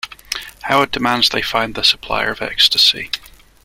[0.63, 3.11] Howard demands they find the supplier of ecstasy.